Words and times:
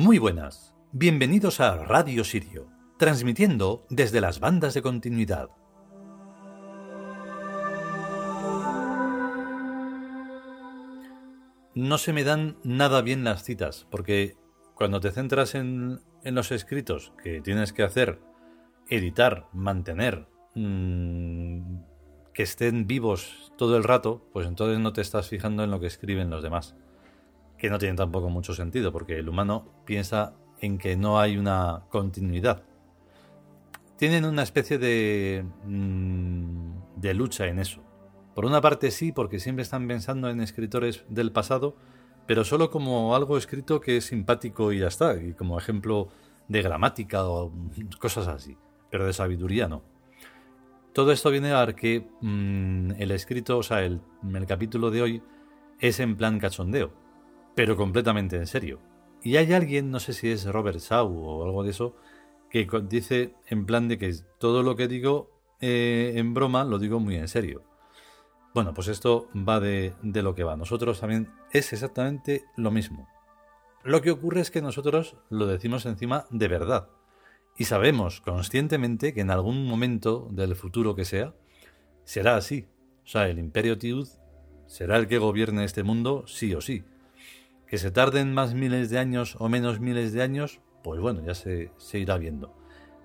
Muy 0.00 0.18
buenas, 0.18 0.76
bienvenidos 0.92 1.58
a 1.58 1.74
Radio 1.74 2.22
Sirio, 2.22 2.68
transmitiendo 3.00 3.84
desde 3.90 4.20
las 4.20 4.38
bandas 4.38 4.72
de 4.74 4.80
continuidad. 4.80 5.48
No 11.74 11.98
se 11.98 12.12
me 12.12 12.22
dan 12.22 12.58
nada 12.62 13.02
bien 13.02 13.24
las 13.24 13.42
citas, 13.42 13.88
porque 13.90 14.36
cuando 14.76 15.00
te 15.00 15.10
centras 15.10 15.56
en, 15.56 15.98
los 16.22 16.52
escritos 16.52 17.12
que 17.20 17.40
tienes 17.40 17.72
que 17.72 17.82
hacer, 17.82 18.20
editar, 18.88 19.48
mantener, 19.52 20.28
mm, 20.54 21.80
que 22.32 22.44
estén 22.44 22.86
vivos 22.86 23.52
todo 23.58 23.76
el 23.76 23.82
rato, 23.82 24.28
pues 24.32 24.46
entonces 24.46 24.78
no 24.78 24.92
te 24.92 25.00
estás 25.00 25.28
fijando 25.28 25.64
en 25.64 25.72
lo 25.72 25.80
que 25.80 25.88
escriben 25.88 26.30
los 26.30 26.44
demás 26.44 26.76
que 27.58 27.68
no 27.68 27.78
tiene 27.78 27.96
tampoco 27.96 28.30
mucho 28.30 28.54
sentido, 28.54 28.92
porque 28.92 29.18
el 29.18 29.28
humano 29.28 29.66
piensa 29.84 30.34
en 30.60 30.78
que 30.78 30.96
no 30.96 31.20
hay 31.20 31.36
una 31.36 31.84
continuidad. 31.90 32.62
Tienen 33.96 34.24
una 34.24 34.44
especie 34.44 34.78
de, 34.78 35.44
mm, 35.64 36.70
de 36.96 37.14
lucha 37.14 37.46
en 37.46 37.58
eso. 37.58 37.82
Por 38.34 38.46
una 38.46 38.60
parte 38.60 38.92
sí, 38.92 39.10
porque 39.10 39.40
siempre 39.40 39.64
están 39.64 39.88
pensando 39.88 40.30
en 40.30 40.40
escritores 40.40 41.04
del 41.08 41.32
pasado, 41.32 41.74
pero 42.26 42.44
solo 42.44 42.70
como 42.70 43.16
algo 43.16 43.36
escrito 43.36 43.80
que 43.80 43.96
es 43.96 44.04
simpático 44.04 44.72
y 44.72 44.78
ya 44.78 44.86
está, 44.86 45.20
y 45.20 45.32
como 45.32 45.58
ejemplo 45.58 46.08
de 46.46 46.62
gramática 46.62 47.28
o 47.28 47.52
cosas 47.98 48.28
así, 48.28 48.56
pero 48.90 49.04
de 49.06 49.12
sabiduría 49.12 49.66
no. 49.66 49.82
Todo 50.92 51.12
esto 51.12 51.30
viene 51.30 51.52
a 51.52 51.66
que 51.74 52.08
mm, 52.20 52.92
el 52.98 53.10
escrito, 53.10 53.58
o 53.58 53.62
sea, 53.64 53.82
el, 53.82 54.00
el 54.32 54.46
capítulo 54.46 54.90
de 54.90 55.02
hoy 55.02 55.22
es 55.80 55.98
en 56.00 56.16
plan 56.16 56.38
cachondeo 56.38 57.07
pero 57.58 57.76
completamente 57.76 58.36
en 58.36 58.46
serio. 58.46 58.78
Y 59.20 59.36
hay 59.36 59.52
alguien, 59.52 59.90
no 59.90 59.98
sé 59.98 60.12
si 60.12 60.30
es 60.30 60.44
Robert 60.44 60.78
Shaw 60.78 61.12
o 61.12 61.44
algo 61.44 61.64
de 61.64 61.70
eso, 61.70 61.96
que 62.50 62.68
dice 62.88 63.34
en 63.48 63.66
plan 63.66 63.88
de 63.88 63.98
que 63.98 64.14
todo 64.38 64.62
lo 64.62 64.76
que 64.76 64.86
digo 64.86 65.32
eh, 65.60 66.12
en 66.14 66.34
broma 66.34 66.62
lo 66.62 66.78
digo 66.78 67.00
muy 67.00 67.16
en 67.16 67.26
serio. 67.26 67.64
Bueno, 68.54 68.74
pues 68.74 68.86
esto 68.86 69.26
va 69.34 69.58
de, 69.58 69.92
lo 70.04 70.36
que 70.36 70.44
va. 70.44 70.56
Nosotros 70.56 71.00
también 71.00 71.32
es 71.50 71.72
exactamente 71.72 72.44
lo 72.56 72.70
mismo. 72.70 73.08
Lo 73.82 74.02
que 74.02 74.12
ocurre 74.12 74.40
es 74.40 74.52
que 74.52 74.62
nosotros 74.62 75.16
lo 75.28 75.48
decimos 75.48 75.84
encima 75.84 76.26
de 76.30 76.46
verdad. 76.46 76.90
Y 77.56 77.64
sabemos 77.64 78.20
conscientemente 78.20 79.12
que 79.12 79.22
en 79.22 79.32
algún 79.32 79.66
momento 79.66 80.28
del 80.30 80.54
futuro 80.54 80.94
que 80.94 81.04
sea, 81.04 81.34
será 82.04 82.36
así. 82.36 82.68
O 83.02 83.08
sea, 83.08 83.28
el 83.28 83.40
imperio 83.40 83.78
Tiud 83.78 84.06
será 84.68 84.96
el 84.96 85.08
que 85.08 85.18
gobierne 85.18 85.64
este 85.64 85.82
mundo 85.82 86.22
sí 86.28 86.54
o 86.54 86.60
sí. 86.60 86.84
Que 87.68 87.78
se 87.78 87.90
tarden 87.90 88.32
más 88.32 88.54
miles 88.54 88.90
de 88.90 88.98
años 88.98 89.36
o 89.38 89.48
menos 89.48 89.80
miles 89.80 90.12
de 90.12 90.22
años, 90.22 90.60
pues 90.82 91.00
bueno, 91.00 91.22
ya 91.24 91.34
se, 91.34 91.70
se 91.76 91.98
irá 91.98 92.16
viendo. 92.16 92.54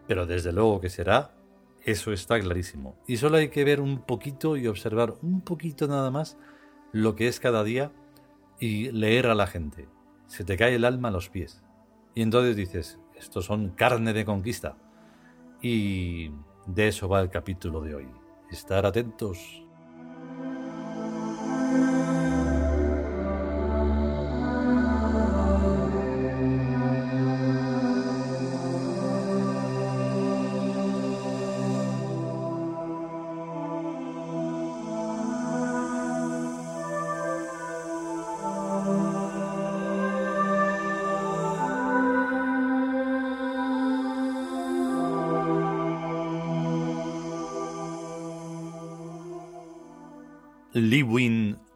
Pero 0.07 0.25
desde 0.25 0.53
luego 0.53 0.79
que 0.79 0.90
será, 0.90 1.35
eso 1.84 2.13
está 2.13 2.40
clarísimo. 2.40 2.96
Y 3.07 3.18
solo 3.18 3.38
hay 3.38 3.50
que 3.50 3.63
ver 3.63 3.81
un 3.81 4.00
poquito 4.00 4.56
y 4.56 4.68
observar 4.68 5.16
un 5.22 5.41
poquito 5.41 5.88
nada 5.88 6.12
más 6.12 6.38
lo 6.91 7.16
que 7.16 7.28
es 7.28 7.40
cada 7.40 7.63
día 7.63 7.91
y 8.59 8.91
leer 8.91 9.28
a 9.28 9.35
la 9.35 9.47
gente. 9.47 9.90
Se 10.28 10.46
te 10.46 10.57
cae 10.57 10.75
el 10.75 10.85
alma 10.85 11.09
a 11.09 11.12
los 11.12 11.29
pies. 11.29 11.63
Y 12.16 12.22
entonces 12.22 12.56
dices, 12.56 13.00
estos 13.16 13.46
son 13.46 13.69
carne 13.69 14.13
de 14.13 14.25
conquista. 14.25 14.78
Y 15.62 16.31
de 16.66 16.88
eso 16.88 17.09
va 17.09 17.22
el 17.22 17.29
capítulo 17.29 17.81
de 17.81 17.96
hoy. 17.96 18.07
Estar 18.50 18.85
atentos. 18.85 19.63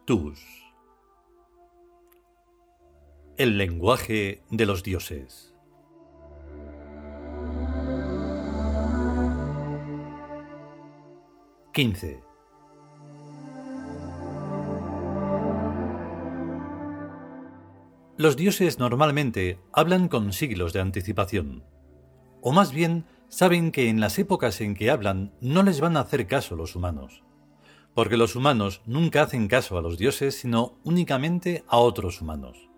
Tus. 0.06 0.40
El 3.36 3.56
lenguaje 3.56 4.42
de 4.50 4.66
los 4.66 4.82
dioses. 4.82 5.54
XV 11.72 12.24
Los 18.16 18.36
dioses 18.36 18.80
normalmente 18.80 19.60
hablan 19.72 20.08
con 20.08 20.32
siglos 20.32 20.72
de 20.72 20.80
anticipación, 20.80 21.62
o 22.40 22.50
más 22.50 22.72
bien 22.72 23.04
saben 23.28 23.70
que 23.70 23.90
en 23.90 24.00
las 24.00 24.18
épocas 24.18 24.60
en 24.60 24.74
que 24.74 24.90
hablan 24.90 25.32
no 25.40 25.62
les 25.62 25.80
van 25.80 25.96
a 25.96 26.00
hacer 26.00 26.26
caso 26.26 26.56
los 26.56 26.74
humanos 26.74 27.22
porque 27.98 28.16
los 28.16 28.36
humanos 28.36 28.80
nunca 28.86 29.22
hacen 29.22 29.48
caso 29.48 29.76
a 29.76 29.82
los 29.82 29.98
dioses, 29.98 30.36
sino 30.36 30.78
únicamente 30.84 31.64
a 31.66 31.78
otros 31.78 32.20
humanos. 32.20 32.70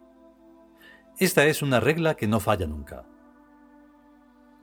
Esta 1.18 1.44
es 1.44 1.60
una 1.60 1.78
regla 1.78 2.14
que 2.14 2.26
no 2.26 2.40
falla 2.40 2.66
nunca. 2.66 3.04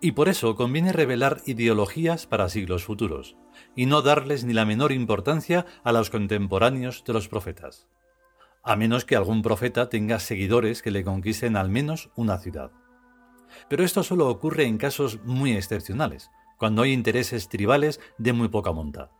Y 0.01 0.13
por 0.13 0.29
eso 0.29 0.55
conviene 0.55 0.93
revelar 0.93 1.43
ideologías 1.45 2.25
para 2.25 2.49
siglos 2.49 2.83
futuros, 2.85 3.37
y 3.75 3.85
no 3.85 4.01
darles 4.01 4.45
ni 4.45 4.53
la 4.53 4.65
menor 4.65 4.91
importancia 4.91 5.67
a 5.83 5.91
los 5.91 6.09
contemporáneos 6.09 7.03
de 7.05 7.13
los 7.13 7.27
profetas, 7.27 7.87
a 8.63 8.75
menos 8.75 9.05
que 9.05 9.15
algún 9.15 9.43
profeta 9.43 9.89
tenga 9.89 10.17
seguidores 10.17 10.81
que 10.81 10.89
le 10.89 11.03
conquisten 11.03 11.55
al 11.55 11.69
menos 11.69 12.09
una 12.15 12.39
ciudad. 12.39 12.71
Pero 13.69 13.83
esto 13.83 14.01
solo 14.01 14.27
ocurre 14.27 14.65
en 14.65 14.79
casos 14.79 15.19
muy 15.23 15.51
excepcionales, 15.51 16.31
cuando 16.57 16.81
hay 16.81 16.93
intereses 16.93 17.47
tribales 17.47 17.99
de 18.17 18.33
muy 18.33 18.47
poca 18.47 18.71
monta 18.71 19.11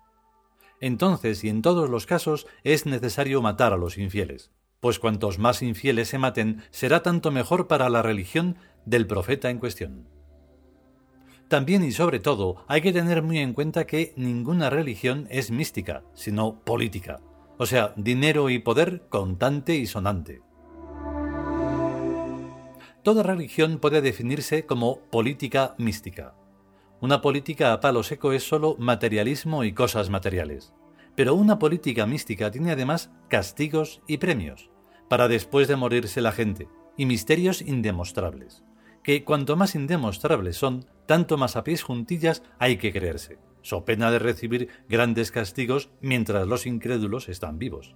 entonces 0.79 1.43
y 1.43 1.49
en 1.49 1.61
todos 1.61 1.89
los 1.89 2.05
casos 2.05 2.47
es 2.63 2.85
necesario 2.85 3.41
matar 3.41 3.73
a 3.73 3.77
los 3.77 3.97
infieles, 3.97 4.51
pues 4.79 4.99
cuantos 4.99 5.39
más 5.39 5.61
infieles 5.61 6.09
se 6.09 6.17
maten 6.17 6.63
será 6.71 7.03
tanto 7.03 7.31
mejor 7.31 7.67
para 7.67 7.89
la 7.89 8.01
religión 8.01 8.57
del 8.85 9.07
profeta 9.07 9.49
en 9.49 9.59
cuestión. 9.59 10.07
También 11.47 11.83
y 11.83 11.91
sobre 11.91 12.19
todo 12.19 12.65
hay 12.67 12.81
que 12.81 12.91
tener 12.91 13.21
muy 13.21 13.39
en 13.39 13.53
cuenta 13.53 13.87
que 13.87 14.13
ninguna 14.17 14.69
religión 14.69 15.27
es 15.29 15.49
mística, 15.49 16.03
sino 16.13 16.59
política, 16.63 17.21
o 17.57 17.65
sea, 17.65 17.93
dinero 17.95 18.49
y 18.49 18.59
poder 18.59 19.03
contante 19.09 19.75
y 19.75 19.87
sonante. 19.87 20.41
Toda 23.03 23.23
religión 23.23 23.79
puede 23.79 24.01
definirse 24.01 24.65
como 24.65 24.99
política 25.09 25.73
mística. 25.77 26.35
Una 26.99 27.21
política 27.21 27.73
a 27.73 27.79
palo 27.79 28.01
seco 28.01 28.33
es 28.33 28.41
solo 28.47 28.75
materialismo 28.79 29.63
y 29.63 29.73
cosas 29.73 30.09
materiales. 30.09 30.73
Pero 31.15 31.35
una 31.35 31.59
política 31.59 32.07
mística 32.07 32.49
tiene 32.49 32.71
además 32.71 33.11
castigos 33.27 34.01
y 34.07 34.17
premios, 34.17 34.71
para 35.07 35.27
después 35.27 35.67
de 35.67 35.75
morirse 35.75 36.21
la 36.21 36.31
gente, 36.31 36.67
y 36.97 37.05
misterios 37.05 37.61
indemostrables, 37.61 38.63
que 39.03 39.23
cuanto 39.23 39.55
más 39.55 39.75
indemostrables 39.75 40.57
son, 40.57 40.85
tanto 41.05 41.37
más 41.37 41.55
a 41.55 41.63
pies 41.63 41.83
juntillas 41.83 42.41
hay 42.57 42.77
que 42.77 42.91
creerse, 42.91 43.37
so 43.61 43.85
pena 43.85 44.09
de 44.09 44.19
recibir 44.19 44.69
grandes 44.89 45.31
castigos 45.31 45.89
mientras 46.01 46.47
los 46.47 46.65
incrédulos 46.65 47.29
están 47.29 47.59
vivos. 47.59 47.95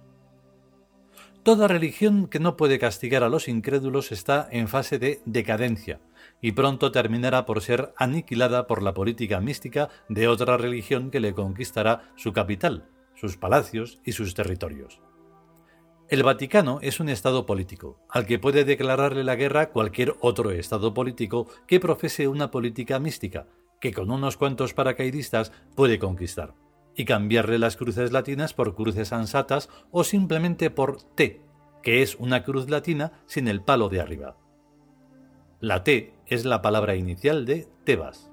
Toda 1.42 1.66
religión 1.66 2.28
que 2.28 2.38
no 2.38 2.56
puede 2.56 2.78
castigar 2.78 3.24
a 3.24 3.28
los 3.28 3.48
incrédulos 3.48 4.12
está 4.12 4.46
en 4.52 4.68
fase 4.68 5.00
de 5.00 5.20
decadencia, 5.26 6.00
y 6.40 6.52
pronto 6.52 6.92
terminará 6.92 7.44
por 7.46 7.60
ser 7.60 7.92
aniquilada 7.96 8.66
por 8.66 8.82
la 8.82 8.94
política 8.94 9.40
mística 9.40 9.88
de 10.08 10.28
otra 10.28 10.56
religión 10.56 11.10
que 11.10 11.20
le 11.20 11.34
conquistará 11.34 12.12
su 12.16 12.32
capital, 12.32 12.88
sus 13.14 13.36
palacios 13.36 14.00
y 14.04 14.12
sus 14.12 14.34
territorios. 14.34 15.00
El 16.08 16.24
Vaticano 16.24 16.78
es 16.82 17.00
un 17.00 17.08
Estado 17.08 17.46
político, 17.46 17.98
al 18.10 18.26
que 18.26 18.38
puede 18.38 18.64
declararle 18.64 19.24
la 19.24 19.36
guerra 19.36 19.70
cualquier 19.70 20.14
otro 20.20 20.50
Estado 20.50 20.92
político 20.92 21.46
que 21.66 21.80
profese 21.80 22.28
una 22.28 22.50
política 22.50 22.98
mística, 22.98 23.46
que 23.80 23.94
con 23.94 24.10
unos 24.10 24.36
cuantos 24.36 24.74
paracaidistas 24.74 25.52
puede 25.74 25.98
conquistar, 25.98 26.54
y 26.94 27.06
cambiarle 27.06 27.58
las 27.58 27.76
cruces 27.76 28.12
latinas 28.12 28.52
por 28.52 28.74
cruces 28.74 29.12
ansatas 29.12 29.70
o 29.90 30.04
simplemente 30.04 30.68
por 30.68 31.02
T, 31.02 31.40
que 31.82 32.02
es 32.02 32.16
una 32.16 32.44
cruz 32.44 32.68
latina 32.68 33.12
sin 33.26 33.48
el 33.48 33.62
palo 33.62 33.88
de 33.88 34.00
arriba. 34.00 34.36
La 35.62 35.84
T 35.84 36.12
es 36.26 36.44
la 36.44 36.60
palabra 36.60 36.96
inicial 36.96 37.46
de 37.46 37.68
Tebas. 37.84 38.32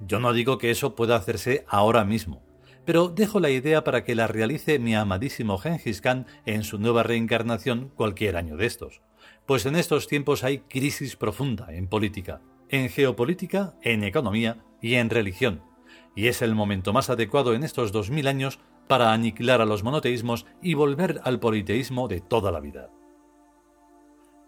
Yo 0.00 0.20
no 0.20 0.34
digo 0.34 0.58
que 0.58 0.70
eso 0.70 0.94
pueda 0.94 1.16
hacerse 1.16 1.64
ahora 1.66 2.04
mismo, 2.04 2.42
pero 2.84 3.08
dejo 3.08 3.40
la 3.40 3.48
idea 3.48 3.84
para 3.84 4.04
que 4.04 4.14
la 4.14 4.26
realice 4.26 4.78
mi 4.78 4.94
amadísimo 4.94 5.56
Gengis 5.56 6.02
Khan 6.02 6.26
en 6.44 6.62
su 6.62 6.78
nueva 6.78 7.04
reencarnación 7.04 7.90
cualquier 7.94 8.36
año 8.36 8.58
de 8.58 8.66
estos, 8.66 9.00
Pues 9.46 9.64
en 9.64 9.76
estos 9.76 10.08
tiempos 10.08 10.44
hay 10.44 10.58
crisis 10.58 11.16
profunda 11.16 11.72
en 11.72 11.88
política, 11.88 12.42
en 12.68 12.90
geopolítica, 12.90 13.76
en 13.80 14.04
economía 14.04 14.62
y 14.82 14.96
en 14.96 15.08
religión. 15.08 15.62
Y 16.14 16.26
es 16.26 16.42
el 16.42 16.54
momento 16.54 16.92
más 16.92 17.08
adecuado 17.08 17.54
en 17.54 17.64
estos 17.64 17.92
dos 17.92 18.10
mil 18.10 18.26
años 18.26 18.60
para 18.88 19.14
aniquilar 19.14 19.62
a 19.62 19.64
los 19.64 19.82
monoteísmos 19.82 20.44
y 20.60 20.74
volver 20.74 21.22
al 21.24 21.40
politeísmo 21.40 22.08
de 22.08 22.20
toda 22.20 22.52
la 22.52 22.60
vida. 22.60 22.90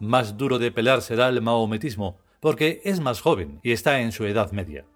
Más 0.01 0.37
duro 0.37 0.59
de 0.59 0.71
pelar 0.71 1.03
será 1.03 1.29
el 1.29 1.43
maometismo, 1.43 2.19
porque 2.41 2.81
es 2.85 3.01
más 3.01 3.21
joven 3.21 3.61
y 3.63 3.73
está 3.73 4.01
en 4.01 4.13
su 4.13 4.25
edad 4.27 4.53
media. 4.53 4.87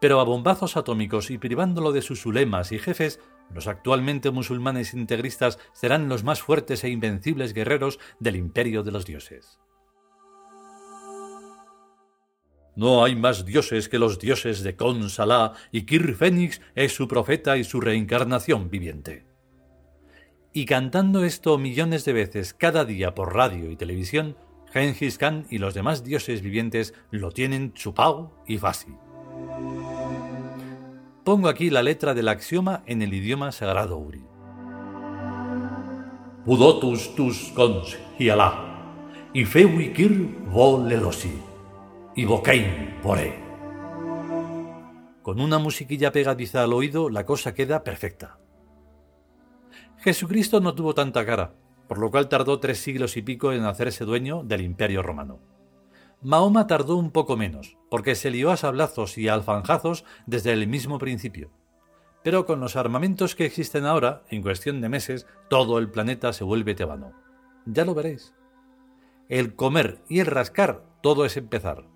Pero 0.00 0.20
a 0.20 0.24
bombazos 0.24 0.76
atómicos 0.76 1.30
y 1.30 1.38
privándolo 1.38 1.92
de 1.92 2.02
sus 2.02 2.26
ulemas 2.26 2.72
y 2.72 2.78
jefes, 2.78 3.20
los 3.52 3.66
actualmente 3.66 4.30
musulmanes 4.30 4.94
integristas 4.94 5.58
serán 5.72 6.08
los 6.08 6.24
más 6.24 6.40
fuertes 6.42 6.84
e 6.84 6.90
invencibles 6.90 7.52
guerreros 7.52 7.98
del 8.18 8.36
imperio 8.36 8.82
de 8.82 8.92
los 8.92 9.06
dioses. 9.06 9.58
No 12.76 13.04
hay 13.04 13.16
más 13.16 13.44
dioses 13.44 13.88
que 13.88 13.98
los 13.98 14.18
dioses 14.18 14.62
de 14.62 14.76
Kon 14.76 15.10
Salah 15.10 15.52
y 15.72 15.82
Kir 15.82 16.14
Fénix 16.14 16.60
es 16.74 16.94
su 16.94 17.08
profeta 17.08 17.56
y 17.56 17.64
su 17.64 17.80
reencarnación 17.80 18.70
viviente. 18.70 19.26
Y 20.52 20.64
cantando 20.64 21.24
esto 21.24 21.58
millones 21.58 22.04
de 22.04 22.12
veces 22.12 22.54
cada 22.54 22.84
día 22.84 23.14
por 23.14 23.34
radio 23.34 23.70
y 23.70 23.76
televisión, 23.76 24.36
Genghis 24.72 25.18
Khan 25.18 25.46
y 25.50 25.58
los 25.58 25.74
demás 25.74 26.04
dioses 26.04 26.42
vivientes 26.42 26.94
lo 27.10 27.32
tienen 27.32 27.72
chupao 27.72 28.32
y 28.46 28.58
fácil. 28.58 28.94
Pongo 31.24 31.48
aquí 31.48 31.70
la 31.70 31.82
letra 31.82 32.14
del 32.14 32.28
axioma 32.28 32.82
en 32.86 33.02
el 33.02 33.12
idioma 33.12 33.52
sagrado 33.52 33.98
Uri. 33.98 34.24
Pudotus 36.44 37.14
tus 37.14 37.52
cons 37.54 37.98
y 38.18 38.30
y 39.32 39.44
fewikir 39.44 40.38
vo 40.46 40.84
lelosi, 40.84 41.32
y 42.16 42.24
bokein 42.24 42.98
poré. 43.02 43.38
Con 45.22 45.40
una 45.40 45.58
musiquilla 45.58 46.10
pegadiza 46.10 46.64
al 46.64 46.72
oído, 46.72 47.10
la 47.10 47.24
cosa 47.24 47.54
queda 47.54 47.84
perfecta. 47.84 48.38
Jesucristo 49.98 50.60
no 50.60 50.74
tuvo 50.74 50.94
tanta 50.94 51.24
cara, 51.26 51.52
por 51.90 51.98
lo 51.98 52.12
cual 52.12 52.28
tardó 52.28 52.60
tres 52.60 52.78
siglos 52.78 53.16
y 53.16 53.22
pico 53.22 53.52
en 53.52 53.64
hacerse 53.64 54.04
dueño 54.04 54.44
del 54.44 54.60
imperio 54.60 55.02
romano. 55.02 55.40
Mahoma 56.22 56.68
tardó 56.68 56.94
un 56.94 57.10
poco 57.10 57.36
menos, 57.36 57.78
porque 57.90 58.14
se 58.14 58.30
lió 58.30 58.52
a 58.52 58.56
sablazos 58.56 59.18
y 59.18 59.26
alfanjazos 59.26 60.04
desde 60.24 60.52
el 60.52 60.68
mismo 60.68 61.00
principio. 61.00 61.50
Pero 62.22 62.46
con 62.46 62.60
los 62.60 62.76
armamentos 62.76 63.34
que 63.34 63.44
existen 63.44 63.86
ahora, 63.86 64.22
en 64.30 64.40
cuestión 64.40 64.80
de 64.80 64.88
meses, 64.88 65.26
todo 65.48 65.78
el 65.78 65.90
planeta 65.90 66.32
se 66.32 66.44
vuelve 66.44 66.76
tebano. 66.76 67.12
Ya 67.66 67.84
lo 67.84 67.92
veréis. 67.92 68.34
El 69.28 69.56
comer 69.56 70.00
y 70.08 70.20
el 70.20 70.26
rascar, 70.26 70.84
todo 71.02 71.24
es 71.24 71.36
empezar. 71.36 71.88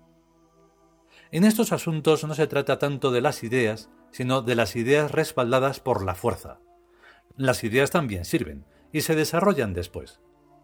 En 1.31 1.45
estos 1.45 1.71
asuntos 1.71 2.25
no 2.25 2.35
se 2.35 2.47
trata 2.47 2.79
tanto 2.79 3.11
de 3.11 3.21
las 3.21 3.43
ideas, 3.43 3.89
sino 4.11 4.41
de 4.41 4.55
las 4.55 4.75
ideas 4.75 5.13
respaldadas 5.13 5.79
por 5.79 6.03
la 6.03 6.15
fuerza. 6.15 6.59
Las 7.37 7.63
ideas 7.63 7.91
también 7.91 8.25
sirven, 8.25 8.65
y 8.95 9.01
se 9.01 9.13
desarrollan 9.13 9.73
después. 9.73 10.21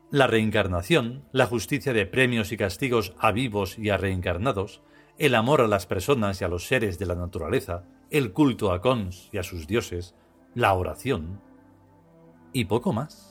La 0.10 0.26
reencarnación, 0.26 1.26
la 1.34 1.48
justicia 1.48 1.92
de 1.92 2.06
premios 2.06 2.54
y 2.54 2.58
castigos 2.58 3.14
a 3.20 3.34
vivos 3.34 3.78
y 3.78 3.90
a 3.90 3.98
reencarnados, 3.98 4.82
el 5.18 5.36
amor 5.36 5.60
a 5.60 5.68
las 5.68 5.86
personas 5.86 6.40
y 6.40 6.46
a 6.46 6.48
los 6.48 6.66
seres 6.66 6.98
de 6.98 7.08
la 7.08 7.16
naturaleza, 7.16 7.84
el 8.10 8.32
culto 8.32 8.72
a 8.72 8.80
Cons 8.80 9.28
y 9.34 9.38
a 9.38 9.44
sus 9.44 9.68
dioses, 9.68 10.16
la 10.56 10.74
oración 10.76 11.42
y 12.54 12.64
poco 12.64 12.94
más. 12.94 13.31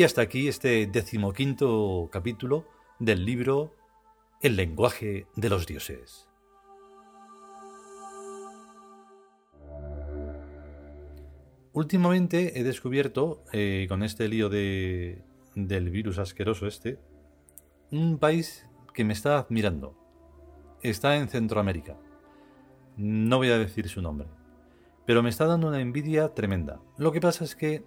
Y 0.00 0.02
hasta 0.02 0.22
aquí 0.22 0.48
este 0.48 0.86
decimoquinto 0.86 2.08
capítulo 2.10 2.66
del 2.98 3.26
libro 3.26 3.74
El 4.40 4.56
lenguaje 4.56 5.26
de 5.36 5.50
los 5.50 5.66
dioses. 5.66 6.26
Últimamente 11.74 12.58
he 12.58 12.64
descubierto, 12.64 13.44
eh, 13.52 13.84
con 13.90 14.02
este 14.02 14.26
lío 14.28 14.48
de, 14.48 15.22
del 15.54 15.90
virus 15.90 16.16
asqueroso 16.16 16.66
este, 16.66 16.98
un 17.90 18.16
país 18.16 18.66
que 18.94 19.04
me 19.04 19.12
está 19.12 19.36
admirando. 19.36 19.98
Está 20.80 21.18
en 21.18 21.28
Centroamérica. 21.28 21.98
No 22.96 23.36
voy 23.36 23.50
a 23.50 23.58
decir 23.58 23.86
su 23.90 24.00
nombre. 24.00 24.28
Pero 25.04 25.22
me 25.22 25.28
está 25.28 25.44
dando 25.44 25.68
una 25.68 25.82
envidia 25.82 26.32
tremenda. 26.32 26.80
Lo 26.96 27.12
que 27.12 27.20
pasa 27.20 27.44
es 27.44 27.54
que 27.54 27.84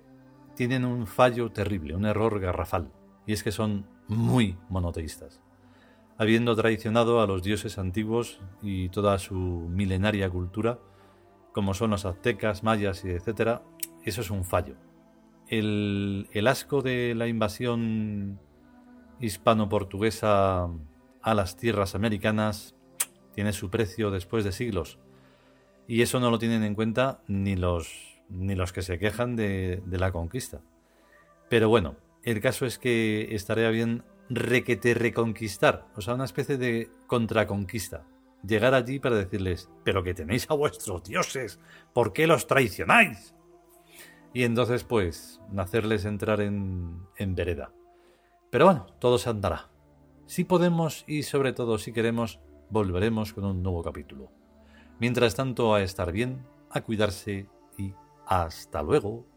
tienen 0.56 0.86
un 0.86 1.08
fallo 1.08 1.52
terrible, 1.52 1.96
un 1.96 2.06
error 2.06 2.40
garrafal, 2.40 2.92
y 3.26 3.34
es 3.34 3.44
que 3.44 3.52
son 3.52 3.86
muy 4.08 4.58
monoteístas. 4.70 5.42
Habiendo 6.18 6.56
traicionado 6.56 7.22
a 7.22 7.28
los 7.28 7.44
dioses 7.44 7.78
antiguos 7.78 8.40
y 8.62 8.90
toda 8.90 9.18
su 9.18 9.36
milenaria 9.36 10.30
cultura, 10.30 10.80
como 11.52 11.74
son 11.74 11.92
los 11.92 12.06
aztecas, 12.06 12.64
mayas 12.64 13.04
y 13.06 13.10
etc., 13.10 13.62
eso 14.04 14.22
es 14.22 14.30
un 14.30 14.44
fallo. 14.44 14.76
El, 15.48 16.28
el 16.32 16.48
asco 16.48 16.82
de 16.82 17.16
la 17.16 17.28
invasión 17.28 18.40
hispano-portuguesa 19.20 20.70
a 21.22 21.34
las 21.34 21.56
tierras 21.56 21.96
americanas 21.96 22.76
tiene 23.34 23.54
su 23.54 23.70
precio 23.70 24.12
después 24.12 24.44
de 24.44 24.52
siglos. 24.52 25.00
Y 25.88 26.02
eso 26.02 26.20
no 26.20 26.32
lo 26.32 26.40
tienen 26.40 26.64
en 26.64 26.76
cuenta 26.76 27.22
ni 27.28 27.56
los 27.56 28.13
ni 28.30 28.56
los 28.56 28.74
que 28.74 28.82
se 28.82 29.00
quejan 29.00 29.36
de, 29.36 29.82
la 29.90 30.12
conquista. 30.12 30.62
Pero 31.50 31.70
bueno, 31.70 31.96
el 32.24 32.42
caso 32.42 32.66
es 32.66 32.80
que 32.80 33.36
estaría 33.36 33.70
bien 33.70 34.04
requete 34.30 34.94
reconquistar, 34.94 35.88
o 35.96 36.02
sea, 36.02 36.16
una 36.16 36.26
especie 36.26 36.58
de 36.58 36.90
contraconquista. 37.08 38.06
Llegar 38.46 38.74
allí 38.74 39.00
para 39.00 39.16
decirles, 39.16 39.70
pero 39.84 40.04
que 40.04 40.14
tenéis 40.14 40.50
a 40.50 40.56
vuestros 40.56 41.04
dioses, 41.04 41.60
¿por 41.94 42.12
qué 42.12 42.28
los 42.28 42.48
traicionáis? 42.48 43.36
Y 44.34 44.44
entonces, 44.44 44.84
pues, 44.84 45.40
hacerles 45.56 46.06
entrar 46.06 46.42
en, 46.42 47.00
en 47.18 47.36
vereda. 47.36 47.72
Pero 48.50 48.66
bueno, 48.66 48.88
todo 49.00 49.18
se 49.18 49.30
andará. 49.30 49.70
Si 50.26 50.44
podemos 50.44 51.04
y 51.08 51.24
sobre 51.24 51.54
todo 51.54 51.78
si 51.78 51.94
queremos, 51.94 52.40
volveremos 52.70 53.34
con 53.34 53.46
un 53.46 53.62
nuevo 53.62 53.84
capítulo. 53.84 54.32
Mientras 55.00 55.36
tanto, 55.36 55.76
a 55.76 55.82
estar 55.84 56.12
bien, 56.12 56.46
a 56.70 56.82
cuidarse 56.82 57.48
hasta 58.34 58.82
luego. 58.82 59.33